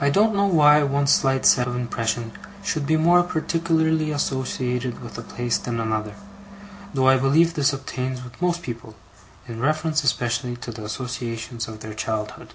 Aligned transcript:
I 0.00 0.10
don't 0.10 0.32
know 0.32 0.46
why 0.46 0.84
one 0.84 1.08
slight 1.08 1.44
set 1.44 1.66
of 1.66 1.74
impressions 1.74 2.34
should 2.62 2.86
be 2.86 2.96
more 2.96 3.24
particularly 3.24 4.12
associated 4.12 5.02
with 5.02 5.18
a 5.18 5.22
place 5.22 5.58
than 5.58 5.80
another, 5.80 6.14
though 6.94 7.08
I 7.08 7.16
believe 7.16 7.54
this 7.54 7.72
obtains 7.72 8.22
with 8.22 8.40
most 8.40 8.62
people, 8.62 8.94
in 9.48 9.58
reference 9.58 10.04
especially 10.04 10.54
to 10.58 10.70
the 10.70 10.84
associations 10.84 11.66
of 11.66 11.80
their 11.80 11.94
childhood. 11.94 12.54